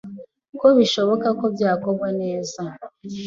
[0.59, 2.61] ko bishoboka ko byakorwa neza